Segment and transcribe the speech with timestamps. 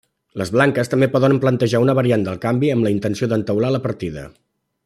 [0.41, 4.29] Les blanques també poden plantejar una variant del canvi amb la intenció d'entaular la partida.